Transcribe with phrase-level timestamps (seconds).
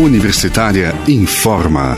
[0.00, 1.94] Universitária informa.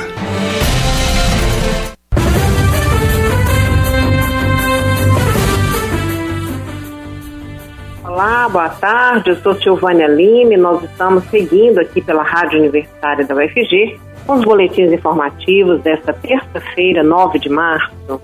[8.03, 9.31] Olá, boa tarde.
[9.31, 10.57] Eu sou Silvânia Lime.
[10.57, 13.97] Nós estamos seguindo aqui pela Rádio Universitária da UFG
[14.27, 18.21] com os boletins informativos desta terça-feira, 9 de março.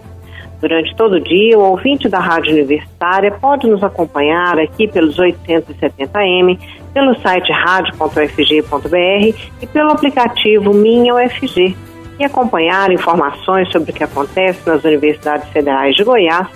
[0.60, 6.58] Durante todo o dia, o ouvinte da Rádio Universitária pode nos acompanhar aqui pelos 870M,
[6.92, 11.76] pelo site rádio.ufg.br e pelo aplicativo Minha UFG
[12.18, 16.48] e acompanhar informações sobre o que acontece nas universidades federais de Goiás,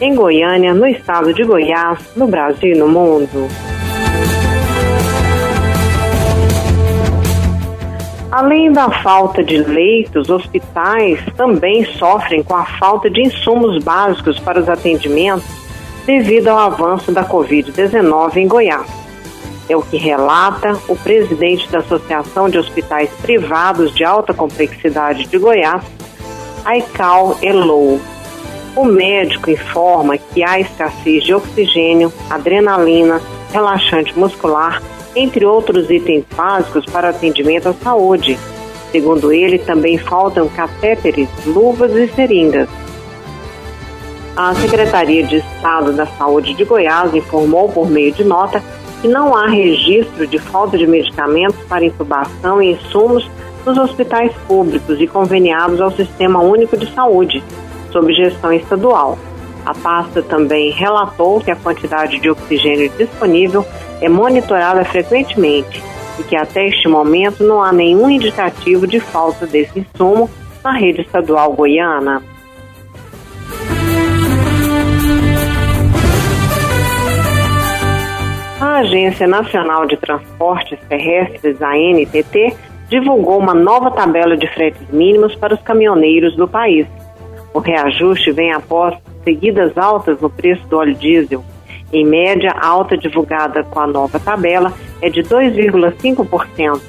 [0.00, 3.48] em Goiânia, no estado de Goiás, no Brasil e no mundo.
[8.30, 14.60] Além da falta de leitos, hospitais também sofrem com a falta de insumos básicos para
[14.60, 15.44] os atendimentos
[16.06, 19.09] devido ao avanço da Covid-19 em Goiás.
[19.70, 25.38] É o que relata o presidente da Associação de Hospitais Privados de Alta Complexidade de
[25.38, 25.84] Goiás,
[26.64, 28.00] Aical Elou.
[28.74, 33.20] O médico informa que há escassez de oxigênio, adrenalina,
[33.52, 34.82] relaxante muscular
[35.14, 38.36] entre outros itens básicos para atendimento à saúde.
[38.90, 42.68] Segundo ele, também faltam catéteres, luvas e seringas.
[44.36, 48.60] A Secretaria de Estado da Saúde de Goiás informou por meio de nota
[49.00, 53.28] que não há registro de falta de medicamentos para intubação e insumos
[53.64, 57.42] nos hospitais públicos e conveniados ao Sistema Único de Saúde,
[57.90, 59.18] sob gestão estadual.
[59.64, 63.64] A pasta também relatou que a quantidade de oxigênio disponível
[64.00, 65.82] é monitorada frequentemente
[66.18, 70.30] e que até este momento não há nenhum indicativo de falta desse insumo
[70.64, 72.22] na rede estadual goiana.
[78.80, 82.56] Agência Nacional de Transportes Terrestres, a ANTT,
[82.88, 86.86] divulgou uma nova tabela de fretes mínimos para os caminhoneiros do país.
[87.52, 91.44] O reajuste vem após seguidas altas no preço do óleo diesel.
[91.92, 96.80] Em média, a alta divulgada com a nova tabela é de 2,5%,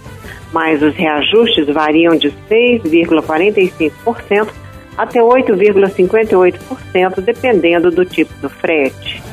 [0.54, 4.48] mas os reajustes variam de 6,45%
[4.98, 9.31] até 8,58%, dependendo do tipo do frete.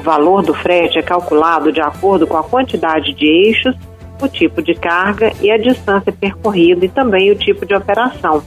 [0.00, 3.76] O valor do frete é calculado de acordo com a quantidade de eixos,
[4.18, 8.42] o tipo de carga e a distância percorrida e também o tipo de operação.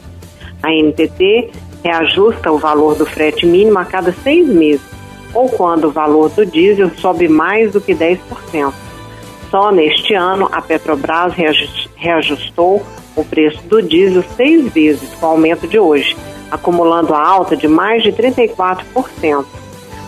[0.63, 1.51] A NTT
[1.83, 4.81] reajusta o valor do frete mínimo a cada seis meses,
[5.31, 8.73] ou quando o valor do diesel sobe mais do que 10%.
[9.51, 11.35] Só neste ano, a Petrobras
[11.95, 12.81] reajustou
[13.15, 16.17] o preço do diesel seis vezes com o aumento de hoje,
[16.49, 19.62] acumulando a alta de mais de 34%.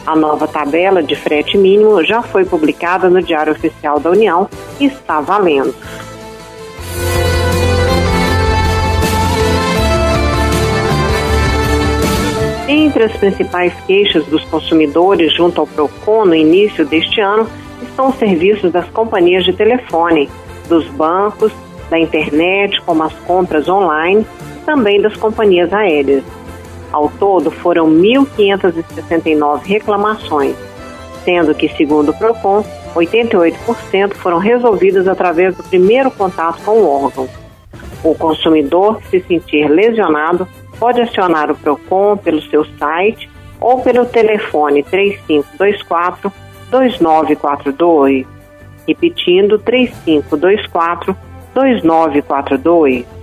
[0.05, 4.47] A nova tabela de frete mínimo já foi publicada no Diário Oficial da União
[4.79, 5.73] e está valendo.
[12.67, 17.47] Entre as principais queixas dos consumidores junto ao PROCON no início deste ano
[17.81, 20.29] estão os serviços das companhias de telefone,
[20.67, 21.51] dos bancos,
[21.89, 26.23] da internet, como as compras online e também das companhias aéreas.
[26.95, 30.56] Ao todo, foram 1.569 reclamações,
[31.25, 32.63] sendo que, segundo o PROCON,
[32.95, 37.28] 88% foram resolvidas através do primeiro contato com o órgão.
[38.01, 40.47] O consumidor, se sentir lesionado,
[40.79, 43.29] pode acionar o PROCON pelo seu site
[43.59, 46.31] ou pelo telefone 3524
[46.72, 48.25] 2942.
[48.88, 51.13] Repetindo, 3524
[51.53, 53.14] 2942.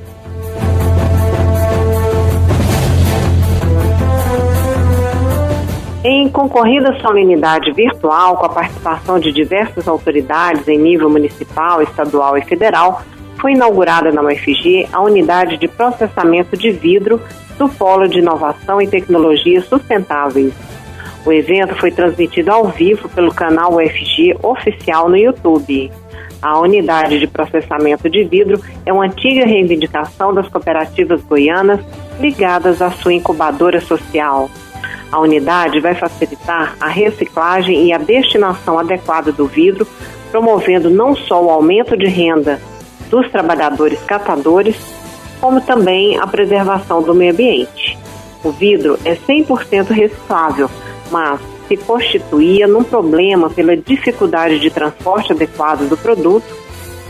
[6.05, 12.43] Em concorrida solenidade virtual, com a participação de diversas autoridades em nível municipal, estadual e
[12.43, 13.03] federal,
[13.41, 17.21] foi inaugurada na UFG a unidade de processamento de vidro
[17.57, 20.53] do Polo de Inovação e Tecnologias Sustentáveis.
[21.25, 25.89] O evento foi transmitido ao vivo pelo canal UFG oficial no YouTube.
[26.43, 31.79] A unidade de processamento de vidro é uma antiga reivindicação das cooperativas goianas
[32.19, 34.51] ligadas à sua incubadora social.
[35.13, 39.87] A unidade vai facilitar a reciclagem e a destinação adequada do vidro,
[40.31, 42.59] promovendo não só o aumento de renda
[43.11, 44.75] dos trabalhadores catadores,
[45.39, 47.99] como também a preservação do meio ambiente.
[48.43, 50.71] O vidro é 100% reciclável,
[51.11, 51.39] mas
[51.69, 56.63] se constituía num problema pela dificuldade de transporte adequado do produto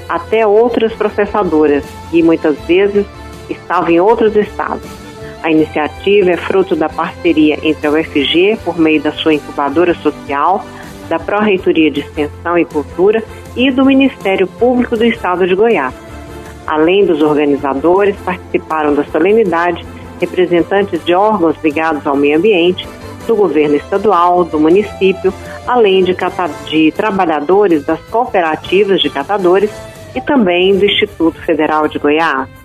[0.09, 3.07] até outras processadoras e muitas vezes
[3.49, 5.02] estava em outros estados.
[5.43, 10.65] A iniciativa é fruto da parceria entre a UFG, por meio da sua incubadora social,
[11.09, 13.23] da Pró-Reitoria de Extensão e Cultura
[13.57, 15.95] e do Ministério Público do Estado de Goiás.
[16.67, 19.85] Além dos organizadores, participaram da solenidade
[20.21, 22.89] representantes de órgãos ligados ao meio ambiente,
[23.27, 25.35] do governo estadual, do município,
[25.67, 26.17] além de,
[26.69, 29.71] de trabalhadores das cooperativas de catadores
[30.15, 32.62] e também do Instituto Federal de Goiás.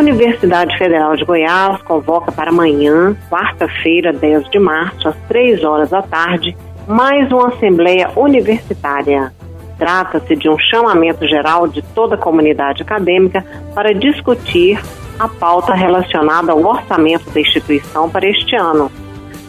[0.00, 6.00] Universidade Federal de Goiás convoca para amanhã, quarta-feira, 10 de março, às 3 horas da
[6.00, 6.56] tarde,
[6.88, 9.30] mais uma Assembleia Universitária.
[9.78, 13.44] Trata-se de um chamamento geral de toda a comunidade acadêmica
[13.74, 14.80] para discutir
[15.18, 18.90] a pauta relacionada ao orçamento da instituição para este ano.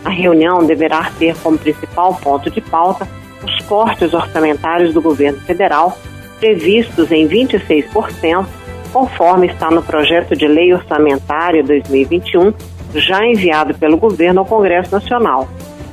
[0.03, 3.07] A reunião deverá ter como principal ponto de pauta
[3.41, 5.97] os cortes orçamentários do governo federal,
[6.41, 8.45] previstos em 26%,
[8.91, 12.53] conforme está no projeto de lei orçamentária 2021,
[12.93, 15.47] já enviado pelo governo ao Congresso Nacional,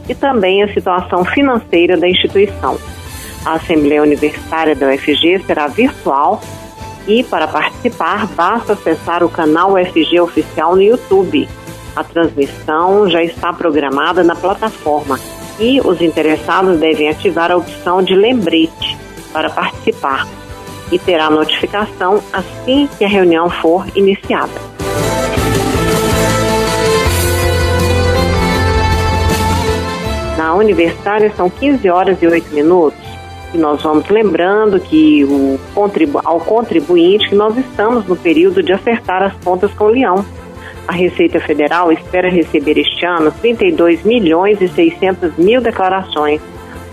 [0.09, 2.79] e também a situação financeira da instituição.
[3.45, 6.41] A Assembleia Universitária da UFG será virtual
[7.07, 11.49] e, para participar, basta acessar o canal UFG Oficial no YouTube.
[11.95, 15.19] A transmissão já está programada na plataforma
[15.59, 18.97] e os interessados devem ativar a opção de lembrete
[19.33, 20.27] para participar
[20.91, 24.69] e terá notificação assim que a reunião for iniciada.
[30.37, 32.99] Na universitária são 15 horas e 8 minutos.
[33.53, 38.73] E nós vamos lembrando que o contribu ao contribuinte que nós estamos no período de
[38.73, 40.25] acertar as contas com o Leão.
[40.87, 46.41] A Receita Federal espera receber este ano 32 milhões e 600 mil declarações,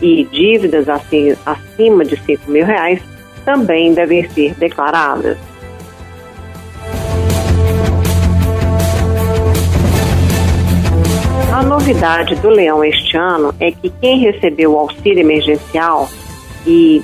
[0.00, 3.02] E dívidas acima de 5 mil reais
[3.44, 5.36] também devem ser declaradas.
[11.52, 16.08] A novidade do Leão este ano é que quem recebeu o auxílio emergencial
[16.64, 17.02] e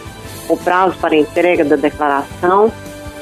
[0.50, 2.72] O prazo para entrega da declaração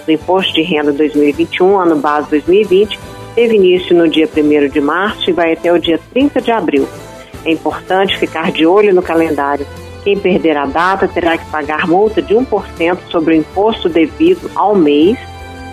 [0.06, 3.00] do Imposto de Renda 2021, ano base 2020,
[3.33, 6.88] teve início no dia 1 de março e vai até o dia 30 de abril.
[7.44, 9.65] É importante ficar de olho no calendário.
[10.03, 14.75] Quem perder a data terá que pagar multa de 1% sobre o imposto devido ao
[14.75, 15.18] mês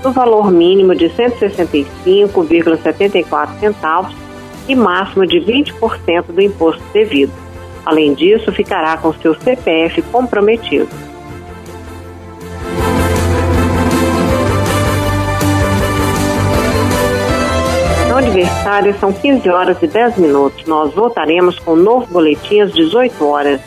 [0.03, 4.23] no valor mínimo de R$ 165,74
[4.69, 7.33] e máximo de 20% do imposto devido.
[7.85, 10.89] Além disso, ficará com seu CPF comprometido.
[18.09, 20.65] No aniversário são 15 horas e 10 minutos.
[20.67, 23.61] Nós voltaremos com um novo boletim às 18 horas.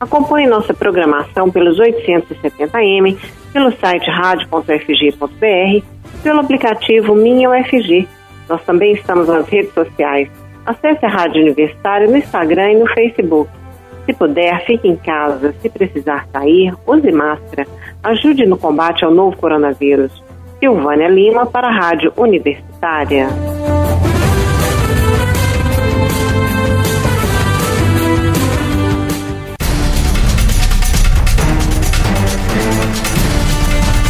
[0.00, 3.16] Acompanhe nossa programação pelos 870M,
[3.52, 5.84] pelo site rádio.fg.br,
[6.22, 8.08] pelo aplicativo Minha UFG.
[8.48, 10.28] Nós também estamos nas redes sociais.
[10.64, 13.50] Acesse a Rádio Universitária no Instagram e no Facebook.
[14.06, 15.54] Se puder, fique em casa.
[15.60, 17.66] Se precisar sair, use máscara.
[18.02, 20.22] Ajude no combate ao novo coronavírus.
[20.58, 23.28] Silvânia Lima para a Rádio Universitária.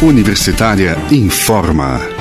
[0.03, 2.12] Universitária informa.